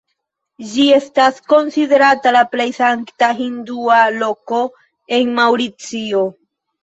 [0.69, 4.63] Ĝi estas konsiderata la plej sankta hindua loko
[5.19, 6.25] en Maŭricio.